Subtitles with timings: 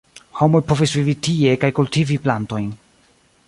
[0.37, 2.73] Homoj povis vivi tie kaj kultivi plantojn.